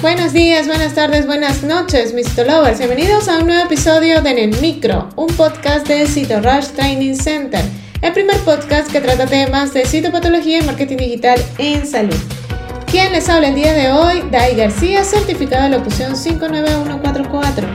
Buenos 0.00 0.32
días, 0.32 0.68
buenas 0.68 0.94
tardes, 0.94 1.26
buenas 1.26 1.64
noches, 1.64 2.14
Mr. 2.14 2.46
Lovers. 2.46 2.78
Bienvenidos 2.78 3.26
a 3.26 3.38
un 3.38 3.48
nuevo 3.48 3.64
episodio 3.64 4.22
de 4.22 4.30
En 4.30 4.38
el 4.38 4.60
Micro, 4.60 5.08
un 5.16 5.26
podcast 5.26 5.88
de 5.88 6.04
Rush 6.04 6.68
Training 6.68 7.16
Center, 7.16 7.60
el 8.00 8.12
primer 8.12 8.36
podcast 8.44 8.92
que 8.92 9.00
trata 9.00 9.26
temas 9.26 9.74
de 9.74 9.84
citopatología 9.84 10.58
y 10.58 10.62
marketing 10.62 10.98
digital 10.98 11.44
en 11.58 11.84
salud. 11.84 12.14
Quien 12.88 13.10
les 13.10 13.28
habla 13.28 13.48
el 13.48 13.56
día 13.56 13.72
de 13.72 13.90
hoy, 13.90 14.22
Dai 14.30 14.54
García, 14.54 15.02
certificado 15.02 15.64
de 15.64 15.76
locución 15.76 16.14
59144. 16.14 17.66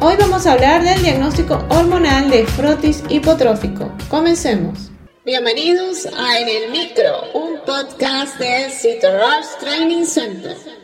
Hoy 0.00 0.16
vamos 0.20 0.46
a 0.46 0.52
hablar 0.52 0.84
del 0.84 1.00
diagnóstico 1.02 1.64
hormonal 1.70 2.28
de 2.28 2.44
frotis 2.44 3.02
hipotrófico. 3.08 3.90
Comencemos. 4.10 4.90
Bienvenidos 5.24 6.04
a 6.04 6.38
En 6.38 6.48
el 6.48 6.70
Micro, 6.70 7.32
un 7.32 7.60
podcast 7.64 8.38
de 8.38 8.68
Rush 8.68 9.58
Training 9.58 10.04
Center. 10.04 10.83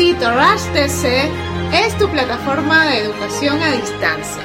Cito 0.00 0.30
Rush 0.30 0.64
TC 0.72 1.28
es 1.74 1.98
tu 1.98 2.08
plataforma 2.08 2.86
de 2.86 3.00
educación 3.00 3.60
a 3.60 3.70
distancia, 3.70 4.42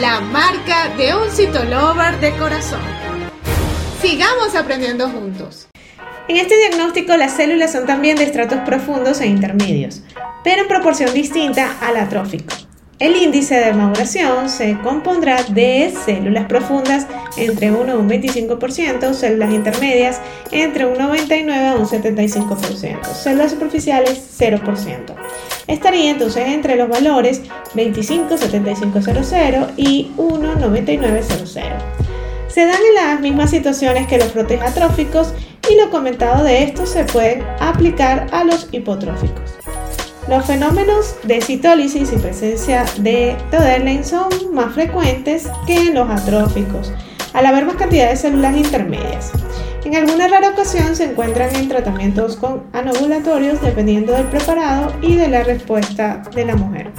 la 0.00 0.20
marca 0.20 0.94
de 0.96 1.12
un 1.12 1.28
citolover 1.28 2.20
de 2.20 2.30
corazón. 2.36 2.78
Sigamos 4.00 4.54
aprendiendo 4.54 5.08
juntos. 5.08 5.66
En 6.28 6.36
este 6.36 6.56
diagnóstico 6.56 7.16
las 7.16 7.32
células 7.32 7.72
son 7.72 7.84
también 7.84 8.16
de 8.16 8.22
estratos 8.22 8.60
profundos 8.60 9.20
e 9.20 9.26
intermedios, 9.26 10.02
pero 10.44 10.62
en 10.62 10.68
proporción 10.68 11.12
distinta 11.14 11.76
al 11.80 11.96
atrófico. 11.96 12.54
El 13.00 13.16
índice 13.16 13.54
de 13.54 13.72
maduración 13.72 14.50
se 14.50 14.76
compondrá 14.82 15.42
de 15.44 15.90
células 16.04 16.44
profundas 16.44 17.06
entre 17.38 17.72
1 17.72 17.92
a 17.92 17.96
un 17.96 18.10
25%, 18.10 19.14
células 19.14 19.54
intermedias 19.54 20.20
entre 20.52 20.84
un 20.84 20.98
99 20.98 21.68
a 21.68 21.76
un 21.76 21.86
75%, 21.86 23.02
células 23.14 23.52
superficiales 23.52 24.22
0%. 24.38 25.14
Estaría 25.66 26.10
entonces 26.10 26.46
entre 26.48 26.76
los 26.76 26.90
valores 26.90 27.40
25-7500 27.74 29.70
y 29.78 30.12
1-9900. 30.18 31.54
Se 32.48 32.66
dan 32.66 32.80
en 32.86 32.94
las 32.96 33.18
mismas 33.22 33.48
situaciones 33.48 34.08
que 34.08 34.18
los 34.18 34.28
proteas 34.28 34.72
atróficos 34.72 35.32
y 35.70 35.76
lo 35.80 35.88
comentado 35.88 36.44
de 36.44 36.64
estos 36.64 36.90
se 36.90 37.04
pueden 37.04 37.46
aplicar 37.60 38.26
a 38.30 38.44
los 38.44 38.68
hipotróficos. 38.72 39.59
Los 40.30 40.46
fenómenos 40.46 41.16
de 41.24 41.40
citólisis 41.40 42.12
y 42.12 42.16
presencia 42.16 42.84
de 43.00 43.36
Toderlane 43.50 44.04
son 44.04 44.28
más 44.52 44.72
frecuentes 44.72 45.48
que 45.66 45.88
en 45.88 45.94
los 45.94 46.08
atróficos, 46.08 46.92
al 47.32 47.46
haber 47.46 47.66
más 47.66 47.74
cantidad 47.74 48.08
de 48.08 48.16
células 48.16 48.56
intermedias. 48.56 49.32
En 49.84 49.96
alguna 49.96 50.28
rara 50.28 50.50
ocasión 50.50 50.94
se 50.94 51.06
encuentran 51.06 51.52
en 51.56 51.68
tratamientos 51.68 52.36
con 52.36 52.62
anovulatorios 52.72 53.60
dependiendo 53.60 54.12
del 54.12 54.26
preparado 54.26 54.92
y 55.02 55.16
de 55.16 55.26
la 55.26 55.42
respuesta 55.42 56.22
de 56.32 56.44
la 56.44 56.54
mujer. 56.54 56.92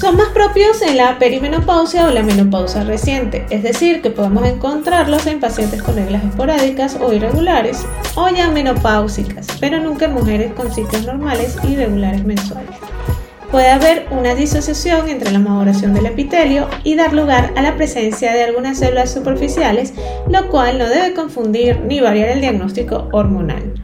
Son 0.00 0.16
más 0.16 0.28
propios 0.28 0.80
en 0.82 0.96
la 0.96 1.18
perimenopausia 1.18 2.06
o 2.06 2.10
la 2.10 2.22
menopausia 2.22 2.84
reciente, 2.84 3.44
es 3.50 3.64
decir, 3.64 4.00
que 4.00 4.10
podemos 4.10 4.46
encontrarlos 4.46 5.26
en 5.26 5.40
pacientes 5.40 5.82
con 5.82 5.96
reglas 5.96 6.22
esporádicas 6.22 6.96
o 7.00 7.12
irregulares 7.12 7.84
o 8.14 8.28
ya 8.28 8.48
menopáusicas, 8.48 9.48
pero 9.58 9.80
nunca 9.80 10.04
en 10.04 10.14
mujeres 10.14 10.52
con 10.52 10.72
ciclos 10.72 11.04
normales 11.04 11.56
y 11.68 11.74
regulares 11.74 12.24
mensuales. 12.24 12.76
Puede 13.50 13.70
haber 13.70 14.06
una 14.12 14.36
disociación 14.36 15.08
entre 15.08 15.32
la 15.32 15.40
maduración 15.40 15.94
del 15.94 16.06
epitelio 16.06 16.68
y 16.84 16.94
dar 16.94 17.12
lugar 17.12 17.52
a 17.56 17.62
la 17.62 17.74
presencia 17.74 18.32
de 18.32 18.44
algunas 18.44 18.78
células 18.78 19.12
superficiales, 19.12 19.94
lo 20.28 20.48
cual 20.48 20.78
no 20.78 20.88
debe 20.88 21.12
confundir 21.12 21.80
ni 21.80 21.98
variar 21.98 22.28
el 22.28 22.40
diagnóstico 22.40 23.08
hormonal. 23.10 23.74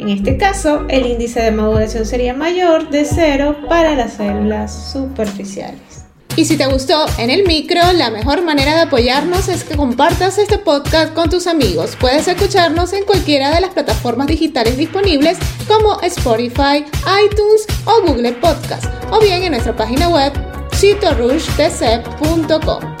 En 0.00 0.08
este 0.08 0.36
caso, 0.38 0.86
el 0.88 1.04
índice 1.04 1.42
de 1.42 1.50
maduración 1.50 2.06
sería 2.06 2.32
mayor 2.32 2.88
de 2.88 3.04
0 3.04 3.66
para 3.68 3.94
las 3.94 4.14
células 4.14 4.92
superficiales. 4.94 6.06
Y 6.36 6.46
si 6.46 6.56
te 6.56 6.66
gustó 6.68 7.04
en 7.18 7.28
el 7.28 7.46
micro, 7.46 7.82
la 7.92 8.08
mejor 8.08 8.42
manera 8.42 8.74
de 8.76 8.80
apoyarnos 8.80 9.48
es 9.48 9.62
que 9.62 9.76
compartas 9.76 10.38
este 10.38 10.56
podcast 10.56 11.12
con 11.12 11.28
tus 11.28 11.46
amigos. 11.46 11.98
Puedes 12.00 12.26
escucharnos 12.26 12.94
en 12.94 13.04
cualquiera 13.04 13.54
de 13.54 13.60
las 13.60 13.74
plataformas 13.74 14.28
digitales 14.28 14.78
disponibles 14.78 15.36
como 15.68 16.00
Spotify, 16.00 16.82
iTunes 17.22 17.66
o 17.84 18.00
Google 18.06 18.32
Podcast, 18.32 18.86
o 19.10 19.20
bien 19.20 19.42
en 19.42 19.52
nuestra 19.52 19.76
página 19.76 20.08
web 20.08 20.32
citorushtc.com. 20.76 22.96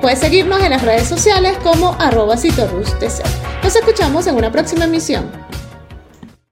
Puedes 0.00 0.20
seguirnos 0.20 0.62
en 0.62 0.70
las 0.70 0.82
redes 0.82 1.08
sociales 1.08 1.56
como 1.64 1.96
arroba 1.98 2.36
Nos 2.36 3.74
escuchamos 3.74 4.28
en 4.28 4.36
una 4.36 4.52
próxima 4.52 4.84
emisión. 4.84 5.28